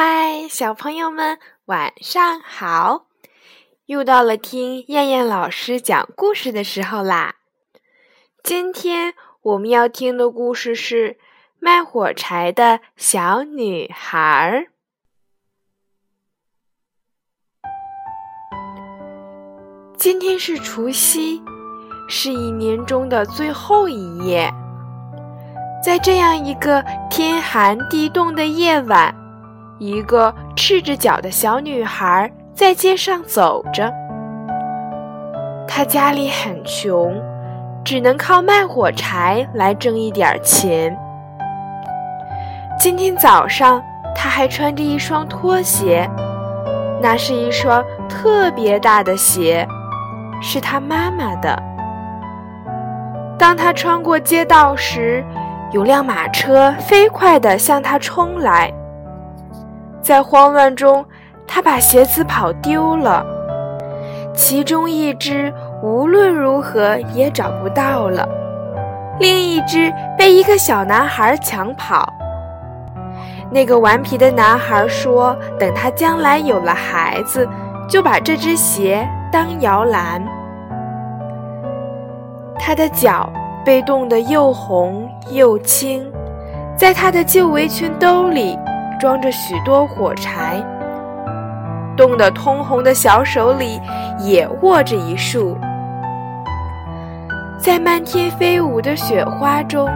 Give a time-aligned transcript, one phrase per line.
[0.00, 3.06] 嗨，小朋友们，晚上好！
[3.86, 7.34] 又到了听燕燕老师讲故事的时候啦。
[8.44, 11.14] 今天我们要听的故事是
[11.58, 14.68] 《卖火柴的小女孩》。
[19.96, 21.42] 今天是除夕，
[22.08, 24.48] 是一年中的最后一夜。
[25.82, 29.12] 在这样一个天寒地冻的夜晚，
[29.78, 33.92] 一个赤着脚的小女孩在街上走着。
[35.68, 37.14] 她家里很穷，
[37.84, 40.96] 只能靠卖火柴来挣一点钱。
[42.78, 43.80] 今天早上，
[44.16, 46.08] 她还穿着一双拖鞋，
[47.00, 49.66] 那是一双特别大的鞋，
[50.42, 51.56] 是她妈妈的。
[53.38, 55.24] 当她穿过街道时，
[55.70, 58.72] 有辆马车飞快地向她冲来。
[60.08, 61.04] 在慌乱中，
[61.46, 63.22] 他把鞋子跑丢了，
[64.34, 68.26] 其中一只无论如何也找不到了，
[69.20, 72.10] 另一只被一个小男孩抢跑。
[73.50, 77.46] 那个顽皮的男孩说：“等他将来有了孩子，
[77.86, 80.26] 就把这只鞋当摇篮。”
[82.58, 83.30] 他的脚
[83.62, 86.10] 被冻得又红又青，
[86.78, 88.58] 在他的旧围裙兜里。
[88.98, 90.62] 装着许多火柴，
[91.96, 93.80] 冻得通红的小手里
[94.18, 95.56] 也握着一束。
[97.58, 99.88] 在漫天飞舞的雪花中，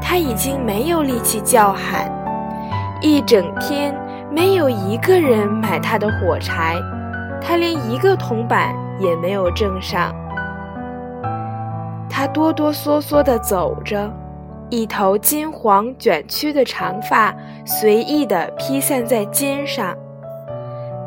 [0.00, 2.10] 他已经没有力气叫喊。
[3.00, 3.94] 一整天
[4.30, 6.76] 没有一个人买他的火柴，
[7.40, 10.12] 他连一个铜板也没有挣上。
[12.08, 14.10] 他哆哆嗦嗦地走着。
[14.74, 17.32] 一头金黄卷曲的长发
[17.64, 19.96] 随意地披散在肩上，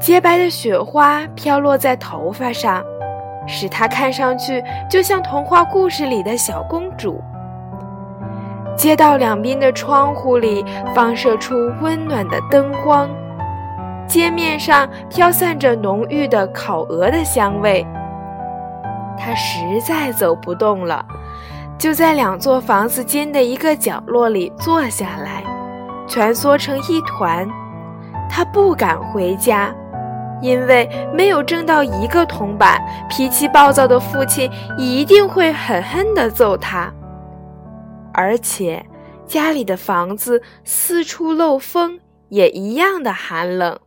[0.00, 2.82] 洁白的雪花飘落在头发上，
[3.46, 7.22] 使她看上去就像童话故事里的小公主。
[8.76, 13.08] 街道两边的窗户里放射出温暖的灯光，
[14.08, 17.86] 街面上飘散着浓郁的烤鹅的香味。
[19.16, 21.06] 她实在走不动了。
[21.78, 25.42] 就在两座房子间的一个角落里坐下来，
[26.06, 27.48] 蜷缩成一团。
[28.30, 29.74] 他不敢回家，
[30.40, 36.92] 因为没有挣到一个铜板，脾气暴躁的父亲一定会狠狠地揍他。
[38.14, 38.84] 而且，
[39.26, 43.78] 家里的房子四处漏风，也一样的寒冷。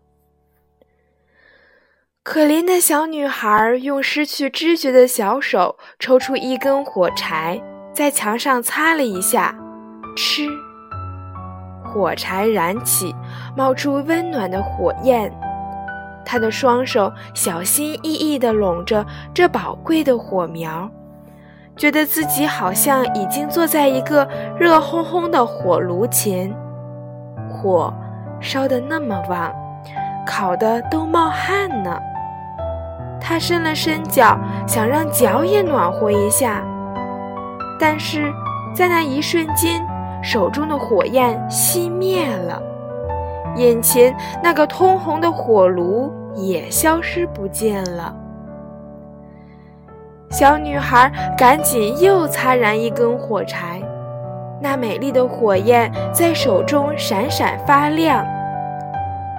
[2.24, 7.62] 可怜的小女孩用失去知觉的小手抽出一根火柴。
[7.96, 9.56] 在墙上擦了一下，
[10.18, 10.50] 吃。
[11.86, 13.16] 火柴燃起，
[13.56, 15.32] 冒出温暖的火焰。
[16.26, 20.90] 他的双手小心翼翼地拢着这宝贵的火苗，
[21.78, 24.28] 觉得自己好像已经坐在一个
[24.60, 26.54] 热烘烘的火炉前，
[27.50, 27.94] 火
[28.42, 29.56] 烧得那么旺，
[30.28, 31.98] 烤得都冒汗呢。
[33.22, 36.62] 他伸了伸脚，想让脚也暖和一下。
[37.80, 38.34] 但是，
[38.74, 39.86] 在那一瞬间，
[40.22, 42.62] 手中的火焰熄灭了，
[43.56, 48.16] 眼前那个通红的火炉也消失不见了。
[50.32, 53.82] 小女孩赶紧又擦燃一根火柴，
[54.62, 58.26] 那美丽的火焰在手中闪闪发亮。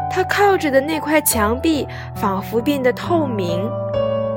[0.08, 3.68] 她靠着的那块墙壁仿佛变得透明，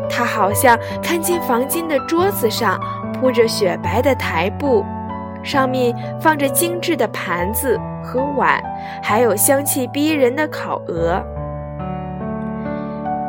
[0.10, 2.78] 她好像看见房间的桌子上。
[3.20, 4.86] 铺着雪白的台布，
[5.44, 8.62] 上面放着精致的盘子和碗，
[9.04, 11.22] 还有香气逼人的烤鹅。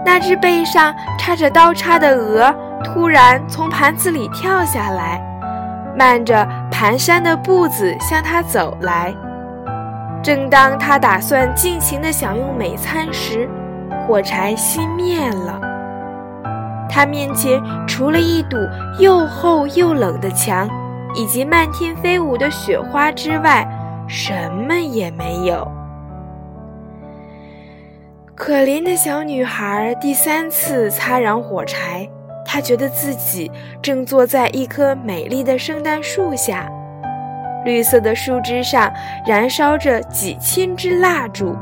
[0.04, 5.20] 那只背上插着刀叉的鹅突然从盘子里跳下来，
[5.96, 9.14] 迈着蹒跚的步子向他走来。
[10.22, 13.48] 正当他打算尽情地享用美餐时，
[14.06, 15.69] 火柴熄灭了。
[16.91, 18.57] 他面前除了一堵
[18.98, 20.69] 又厚又冷的墙，
[21.15, 23.66] 以及漫天飞舞的雪花之外，
[24.09, 25.66] 什么也没有。
[28.34, 32.09] 可怜的小女孩第三次擦燃火柴，
[32.45, 33.51] 她觉得自己
[33.81, 36.69] 正坐在一棵美丽的圣诞树下，
[37.65, 38.91] 绿色的树枝上
[39.27, 41.54] 燃烧着几千支蜡烛，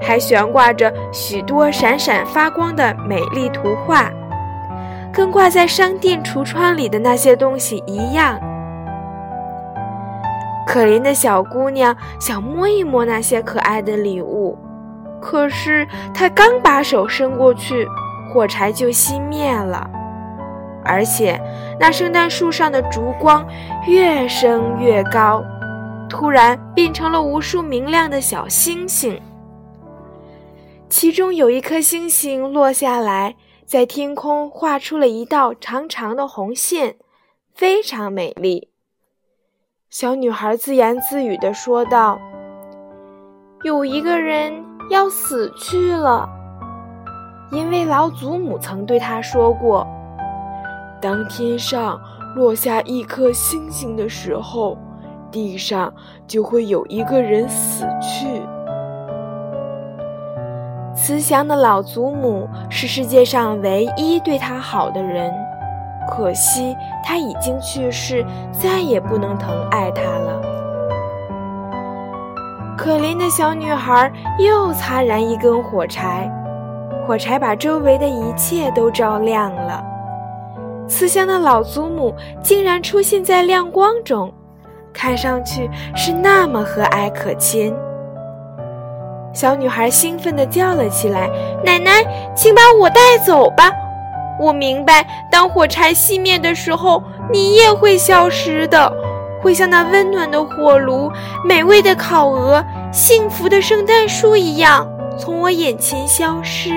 [0.00, 4.10] 还悬挂着许多闪闪发光的美丽图画。
[5.14, 8.38] 跟挂在商店橱窗里的那些东西一样。
[10.66, 14.58] 可怜的小姑娘想摸一摸那些可爱的礼物，
[15.20, 17.86] 可是她刚把手伸过去，
[18.32, 19.88] 火柴就熄灭了，
[20.84, 21.40] 而且
[21.78, 23.46] 那圣诞树上的烛光
[23.86, 25.44] 越升越高，
[26.08, 29.20] 突然变成了无数明亮的小星星。
[30.88, 33.34] 其中有一颗星星落下来，
[33.66, 36.96] 在天空画出了一道长长的红线，
[37.54, 38.68] 非常美丽。
[39.88, 42.18] 小女孩自言自语地说道
[43.64, 46.28] ：“有一个人要死去了，
[47.52, 49.86] 因为老祖母曾对她说过，
[51.00, 51.98] 当天上
[52.36, 54.76] 落下一颗星星的时候，
[55.30, 55.92] 地上
[56.26, 58.42] 就会有一个人死去。”
[61.06, 65.30] 慈祥的老祖母是世界上唯一对她好的人，
[66.10, 66.74] 可惜
[67.04, 70.40] 她已经去世，再也不能疼爱她了。
[72.74, 76.26] 可怜的小女孩又擦燃一根火柴，
[77.06, 79.84] 火柴把周围的一切都照亮了。
[80.88, 84.32] 慈祥的老祖母竟然出现在亮光中，
[84.90, 87.76] 看上去是那么和蔼可亲。
[89.34, 91.28] 小女孩兴奋地叫了起来
[91.64, 92.04] ：“奶奶，
[92.36, 93.70] 请把我带走吧！
[94.38, 97.02] 我明白，当火柴熄灭的时候，
[97.32, 98.92] 你也会消失的，
[99.42, 101.10] 会像那温暖的火炉、
[101.44, 104.88] 美味的烤鹅、幸福的圣诞树一样，
[105.18, 106.70] 从我眼前消失。”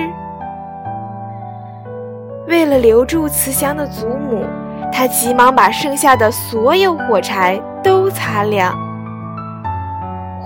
[2.48, 4.44] 为了留住慈祥的祖母，
[4.90, 8.76] 她急忙把剩下的所有火柴都擦亮。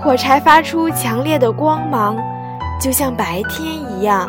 [0.03, 2.17] 火柴发出强烈的光芒，
[2.77, 4.27] 就像白天一样。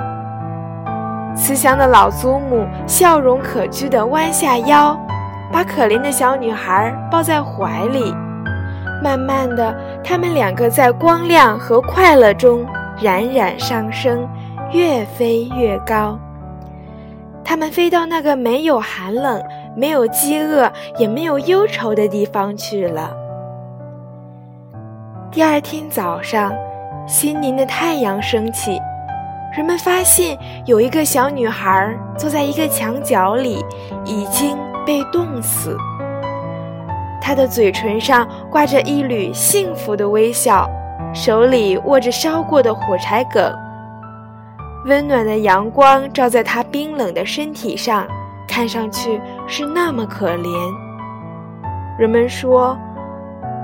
[1.37, 4.97] 慈祥的老祖母笑容可掬地弯下腰，
[5.53, 8.15] 把可怜的小女孩抱在怀里。
[9.03, 9.75] 慢慢的，
[10.05, 12.65] 他们两个在光亮和快乐中
[13.03, 14.29] 冉冉上升，
[14.71, 16.17] 越飞越高。
[17.45, 19.43] 他们飞到那个没有寒冷、
[19.77, 23.24] 没有饥饿、也没有忧愁的地方去了。
[25.35, 26.55] 第二天早上，
[27.09, 28.81] 新年的太阳升起，
[29.57, 33.59] 人们发现有一个小女孩坐在一个墙角里，
[34.05, 35.77] 已经被冻死。
[37.21, 40.71] 她的嘴唇上挂着一缕幸福的微笑，
[41.13, 43.53] 手里握着烧过的火柴梗。
[44.87, 48.07] 温暖的阳光照在她冰冷的身体上，
[48.47, 50.49] 看上去是那么可怜。
[51.99, 52.79] 人们说，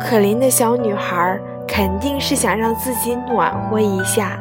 [0.01, 1.39] 可怜的小女孩。
[1.71, 4.39] 肯定是想让自己暖和一下。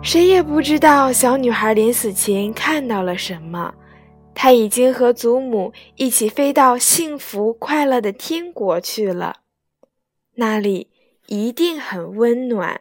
[0.00, 3.74] 谁也不知道小女孩临死前看到了什么。
[4.32, 9.38] 她已经和祖母一起飞到幸福快乐的天国去了，
[10.36, 10.90] 那里
[11.26, 12.80] 一定很温暖。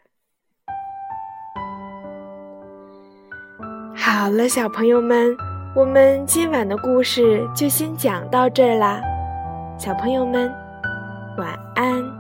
[3.96, 5.36] 好了，小朋友们，
[5.76, 9.02] 我们今晚的故事就先讲到这儿啦。
[9.80, 10.54] 小朋友们，
[11.38, 12.15] 晚安。